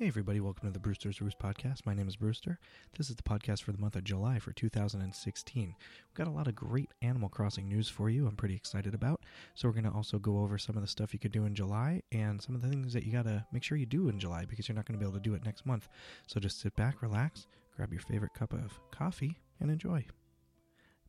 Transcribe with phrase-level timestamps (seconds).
[0.00, 1.84] Hey, everybody, welcome to the Brewster's Roost podcast.
[1.84, 2.58] My name is Brewster.
[2.96, 5.62] This is the podcast for the month of July for 2016.
[5.66, 9.20] We've got a lot of great Animal Crossing news for you, I'm pretty excited about.
[9.54, 11.54] So, we're going to also go over some of the stuff you could do in
[11.54, 14.18] July and some of the things that you got to make sure you do in
[14.18, 15.86] July because you're not going to be able to do it next month.
[16.26, 20.06] So, just sit back, relax, grab your favorite cup of coffee, and enjoy.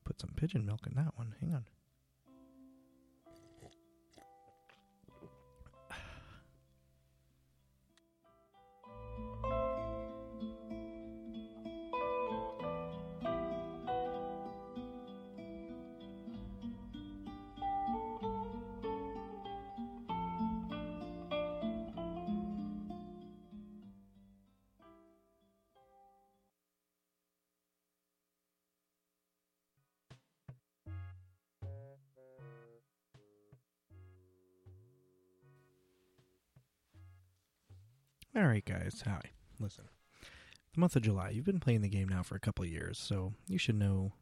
[0.04, 1.34] Put some pigeon milk in that one.
[1.40, 1.64] Hang on.
[38.34, 39.04] All right, guys.
[39.06, 39.20] Hi.
[39.60, 39.90] Listen.
[40.74, 42.98] The month of July, you've been playing the game now for a couple of years,
[42.98, 44.14] so you should know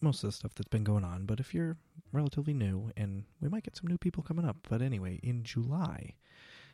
[0.00, 1.26] most of the stuff that's been going on.
[1.26, 1.76] But if you're
[2.10, 6.14] relatively new, and we might get some new people coming up, but anyway, in July,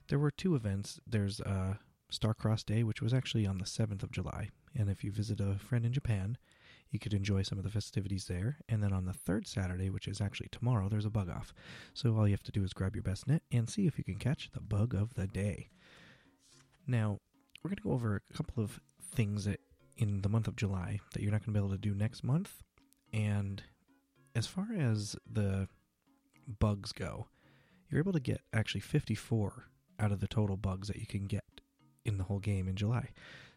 [0.07, 1.01] there were two events.
[1.05, 1.75] There's uh,
[2.13, 4.51] Starcross Day, which was actually on the 7th of July.
[4.73, 6.39] And if you visit a friend in Japan,
[6.93, 8.59] you could enjoy some of the festivities there.
[8.69, 11.53] And then on the third Saturday, which is actually tomorrow, there's a bug off.
[11.95, 14.05] So all you have to do is grab your best net and see if you
[14.05, 15.71] can catch the bug of the day.
[16.87, 17.19] Now,
[17.63, 18.81] we're going to go over a couple of
[19.15, 19.61] things that
[19.97, 22.23] in the month of July that you're not going to be able to do next
[22.23, 22.63] month.
[23.13, 23.63] And
[24.35, 25.69] as far as the
[26.59, 27.29] bugs go,
[27.89, 29.65] you're able to get actually 54
[29.99, 31.45] out of the total bugs that you can get
[32.05, 33.11] in the whole game in July.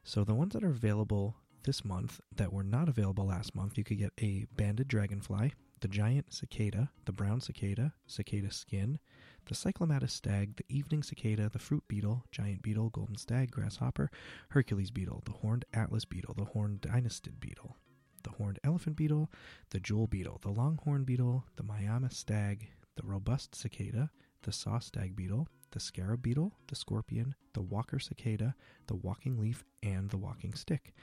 [0.03, 3.83] So the ones that are available this month that were not available last month, you
[3.83, 8.99] could get a banded dragonfly, the giant cicada, the brown cicada, cicada skin,
[9.45, 14.11] the cyclomatus stag, the evening cicada, the fruit beetle, giant beetle, golden stag, grasshopper,
[14.49, 17.77] Hercules beetle, the horned atlas beetle, the horned dynastid beetle,
[18.23, 19.31] the horned elephant beetle,
[19.69, 24.11] the jewel beetle, the longhorn beetle, the miyama stag, the robust cicada,
[24.43, 28.55] the saw stag beetle, the scarab beetle, the scorpion, the walker cicada,
[28.87, 30.93] the walking leaf, and the walking stick.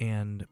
[0.00, 0.46] And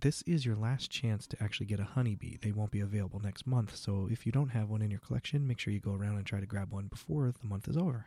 [0.00, 2.36] this is your last chance to actually get a honeybee.
[2.40, 5.46] They won't be available next month, so if you don't have one in your collection,
[5.46, 8.06] make sure you go around and try to grab one before the month is over.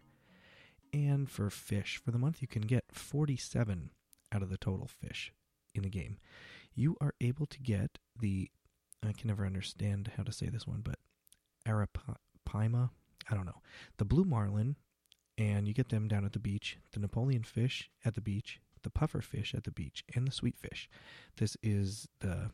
[0.91, 3.91] And for fish, for the month, you can get 47
[4.31, 5.31] out of the total fish
[5.75, 6.17] in the game.
[6.75, 8.49] You are able to get the,
[9.03, 10.99] I can never understand how to say this one, but
[11.67, 12.89] Arapaima,
[13.29, 13.61] I don't know,
[13.97, 14.75] the blue marlin,
[15.37, 18.89] and you get them down at the beach, the Napoleon fish at the beach, the
[18.89, 20.89] puffer fish at the beach, and the sweet fish.
[21.37, 22.51] This is the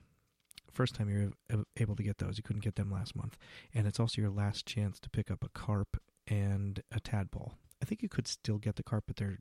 [0.71, 2.37] first time you're able to get those.
[2.37, 3.37] You couldn't get them last month.
[3.73, 5.97] And it's also your last chance to pick up a carp
[6.27, 7.53] and a tadpole.
[7.81, 9.39] I think you could still get the carp, but they're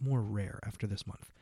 [0.00, 1.32] more rare after this month.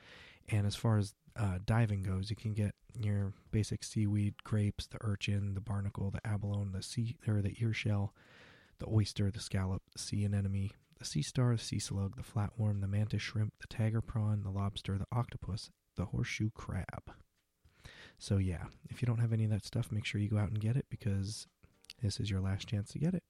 [0.48, 4.98] And as far as uh, diving goes, you can get your basic seaweed, grapes, the
[5.02, 8.14] urchin, the barnacle, the abalone, the sea or the ear shell,
[8.78, 12.80] the oyster, the scallop, the sea anemone, the sea star, the sea slug, the flatworm,
[12.80, 17.12] the mantis shrimp, the tiger prawn, the lobster, the octopus, the horseshoe crab.
[18.18, 20.48] So, yeah, if you don't have any of that stuff, make sure you go out
[20.48, 21.46] and get it because
[22.02, 23.22] this is your last chance to get it.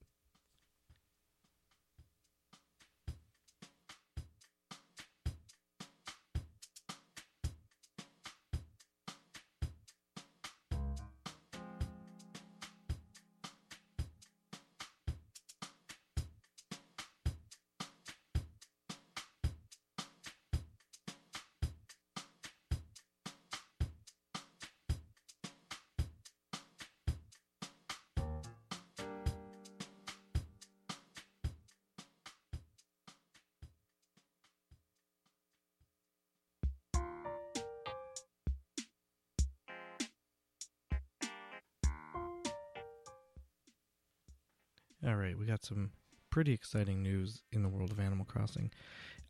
[45.06, 45.92] All right, we got some
[46.28, 48.72] pretty exciting news in the world of Animal Crossing.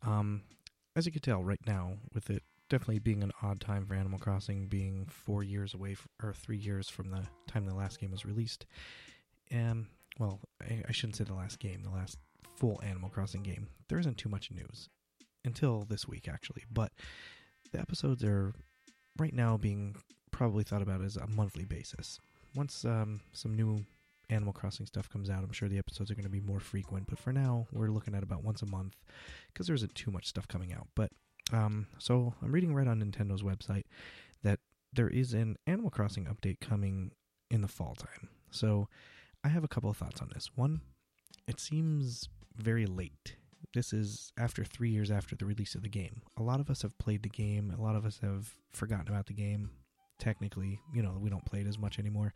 [0.01, 0.41] Um,
[0.95, 4.17] as you can tell right now, with it definitely being an odd time for Animal
[4.17, 8.25] Crossing, being four years away or three years from the time the last game was
[8.25, 8.65] released.
[9.51, 9.85] And
[10.17, 12.17] well, I, I shouldn't say the last game, the last
[12.55, 13.67] full Animal Crossing game.
[13.89, 14.89] There isn't too much news
[15.45, 16.63] until this week, actually.
[16.71, 16.91] But
[17.71, 18.53] the episodes are
[19.19, 19.95] right now being
[20.31, 22.19] probably thought about as a monthly basis.
[22.55, 23.85] Once um, some new
[24.29, 27.07] Animal Crossing stuff comes out, I'm sure the episodes are going to be more frequent.
[27.07, 28.95] But for now, we're looking at about once a month
[29.51, 30.87] because there isn't too much stuff coming out.
[30.95, 31.11] But
[31.51, 33.85] um, so I'm reading right on Nintendo's website
[34.43, 34.59] that
[34.93, 37.11] there is an Animal Crossing update coming
[37.49, 38.29] in the fall time.
[38.51, 38.87] So
[39.43, 40.51] I have a couple of thoughts on this.
[40.55, 40.81] One,
[41.47, 43.35] it seems very late.
[43.73, 46.21] this is after three years after the release of the game.
[46.37, 47.73] A lot of us have played the game.
[47.77, 49.71] A lot of us have forgotten about the game.
[50.19, 52.33] Technically, you know, we don't play it as much anymore.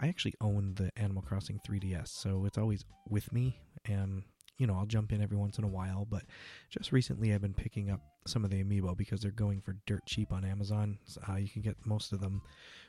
[0.00, 3.58] I actually own the Animal Crossing 3DS, so it's always with me.
[3.86, 4.22] And
[4.58, 6.22] you know, I'll jump in every once in a while, but
[6.70, 10.06] just recently I've been picking up some of the amiibo because they're going for dirt
[10.06, 10.98] cheap on Amazon.
[11.28, 12.40] Uh, you can get most of them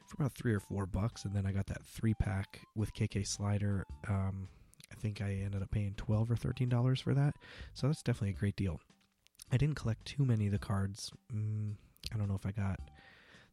[0.07, 3.25] for about three or four bucks, and then I got that three pack with KK
[3.25, 3.85] Slider.
[4.07, 4.47] Um,
[4.91, 7.35] I think I ended up paying twelve or thirteen dollars for that,
[7.73, 8.79] so that's definitely a great deal.
[9.51, 11.11] I didn't collect too many of the cards.
[11.33, 11.73] Mm,
[12.13, 12.79] I don't know if I got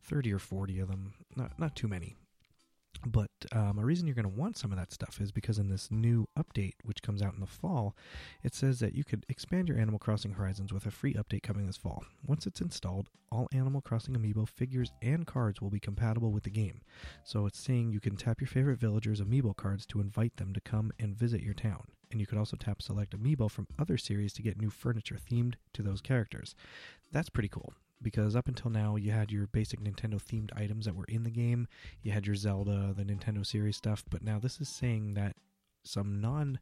[0.03, 1.15] thirty or forty of them.
[1.37, 2.17] Not not too many.
[3.05, 5.69] But um, a reason you're going to want some of that stuff is because in
[5.69, 7.97] this new update, which comes out in the fall,
[8.45, 11.67] it says that you could expand your Animal Crossing Horizons with a free update coming
[11.67, 12.05] this fall.
[12.25, 16.51] Once it's installed, all Animal Crossing amiibo figures and cards will be compatible with the
[16.51, 16.83] game.
[17.25, 20.61] So it's saying you can tap your favorite villagers' amiibo cards to invite them to
[20.61, 21.85] come and visit your town.
[22.13, 25.55] And you could also tap select amiibo from other series to get new furniture themed
[25.73, 26.55] to those characters.
[27.11, 27.73] That's pretty cool
[28.03, 31.31] because up until now you had your basic Nintendo themed items that were in the
[31.31, 31.69] game.
[32.03, 35.37] You had your Zelda, the Nintendo series stuff, but now this is saying that
[35.85, 36.59] some non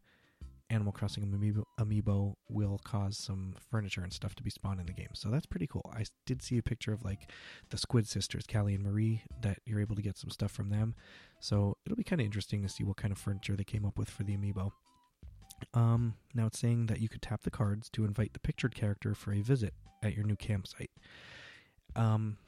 [0.71, 4.93] Animal Crossing amiibo, amiibo will cause some furniture and stuff to be spawned in the
[4.93, 5.11] game.
[5.15, 5.91] So that's pretty cool.
[5.93, 7.31] I did see a picture of like
[7.71, 10.95] the Squid sisters, Callie and Marie, that you're able to get some stuff from them.
[11.41, 13.99] So it'll be kind of interesting to see what kind of furniture they came up
[13.99, 14.71] with for the amiibo.
[15.75, 19.15] Um, now it's saying that you could tap the cards to invite the pictured character
[19.15, 20.91] for a visit at your new campsite.
[21.97, 22.39] Um,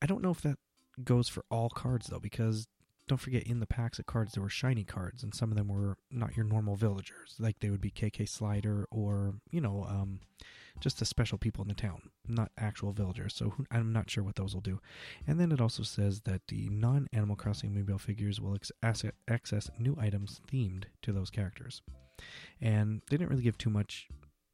[0.00, 0.58] I don't know if that
[1.02, 2.68] goes for all cards though, because
[3.08, 5.68] don't forget in the packs of cards there were shiny cards, and some of them
[5.68, 10.20] were not your normal villagers, like they would be KK Slider or you know, um,
[10.80, 13.34] just the special people in the town, not actual villagers.
[13.34, 14.80] So I'm not sure what those will do.
[15.26, 18.72] And then it also says that the non-Animal Crossing amiibo figures will ex-
[19.28, 21.82] access new items themed to those characters.
[22.60, 24.08] And they didn't really give too much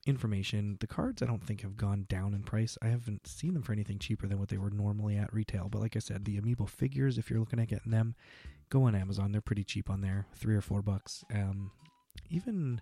[0.06, 0.76] information.
[0.80, 2.78] The cards I don't think have gone down in price.
[2.82, 5.68] I haven't seen them for anything cheaper than what they were normally at retail.
[5.68, 8.14] But like I said, the amiibo figures, if you're looking at getting them,
[8.70, 9.32] go on Amazon.
[9.32, 11.24] They're pretty cheap on there, three or four bucks.
[11.32, 11.70] Um,
[12.30, 12.80] even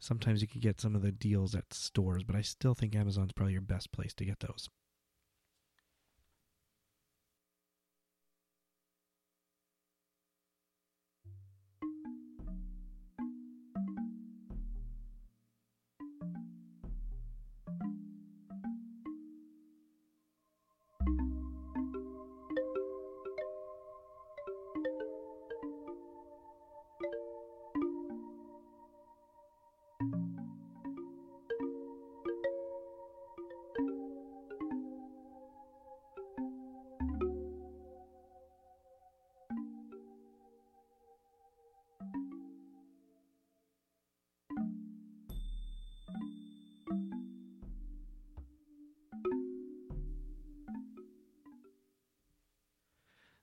[0.00, 3.32] sometimes you could get some of the deals at stores, but I still think Amazon's
[3.32, 4.68] probably your best place to get those.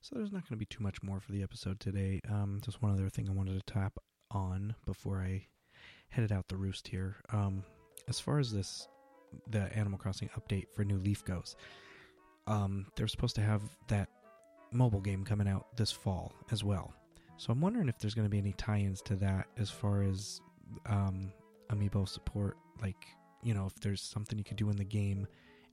[0.10, 2.20] So there's not going to be too much more for the episode today.
[2.28, 4.00] Um, just one other thing I wanted to tap
[4.32, 5.46] on before I
[6.10, 7.18] headed out the roost here.
[7.32, 7.64] Um,
[8.08, 8.88] as far as this,
[9.52, 11.56] the Animal Crossing update for New Leaf goes,
[12.48, 14.10] um, they're supposed to have that
[14.72, 16.92] mobile game coming out this fall as well.
[17.38, 20.42] So I'm wondering if there's going to be any tie-ins to that as far as
[20.88, 21.32] um,
[21.72, 22.58] amiibo support.
[22.82, 23.06] Like,
[23.44, 25.28] you know, if there's something you could do in the game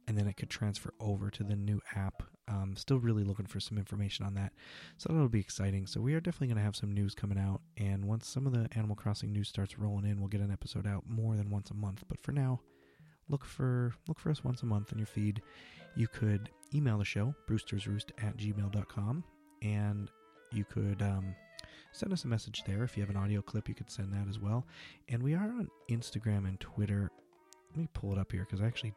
[0.09, 2.23] and then it could transfer over to the new app.
[2.49, 4.53] Um, still really looking for some information on that.
[4.99, 5.87] So that'll be exciting.
[5.87, 7.61] So we are definitely going to have some news coming out.
[7.77, 10.87] And once some of the Animal Crossing news starts rolling in, we'll get an episode
[10.87, 12.05] out more than once a month.
[12.09, 12.61] But for now,
[13.29, 15.43] look for look for us once a month in your feed.
[15.97, 19.25] You could email the show, brewstersroost at gmail.com.
[19.63, 20.11] And
[20.53, 21.35] you could um,
[21.93, 22.85] send us a message there.
[22.85, 24.67] If you have an audio clip, you could send that as well.
[25.09, 27.11] And we are on Instagram and Twitter.
[27.71, 28.95] Let me pull it up here because I actually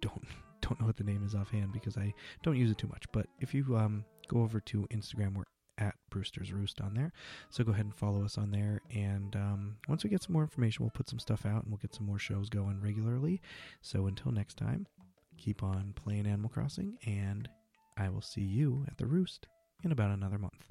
[0.00, 0.24] don't
[0.68, 3.04] don't know what the name is offhand because I don't use it too much.
[3.12, 5.44] But if you um, go over to Instagram, we're
[5.78, 7.12] at Brewster's Roost on there.
[7.50, 8.80] So go ahead and follow us on there.
[8.94, 11.78] And um, once we get some more information, we'll put some stuff out and we'll
[11.78, 13.40] get some more shows going regularly.
[13.82, 14.86] So until next time,
[15.36, 17.48] keep on playing Animal Crossing, and
[17.96, 19.46] I will see you at the Roost
[19.82, 20.70] in about another month.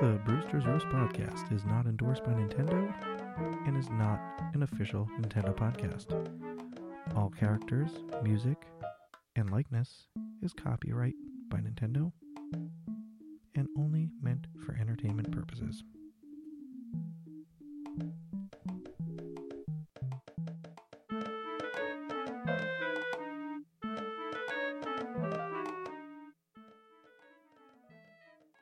[0.00, 2.94] The Brewster's Roost podcast is not endorsed by Nintendo
[3.66, 4.20] and is not
[4.54, 6.14] an official Nintendo podcast.
[7.16, 7.90] All characters,
[8.22, 8.58] music,
[9.34, 10.06] and likeness
[10.40, 11.16] is copyright
[11.48, 12.12] by Nintendo
[13.56, 15.82] and only meant for entertainment purposes.